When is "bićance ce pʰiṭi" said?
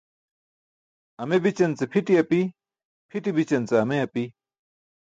1.43-2.13